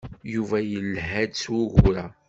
Yuba 0.33 0.57
yelha-d 0.71 1.31
s 1.43 1.45
wugur-a. 1.51 2.05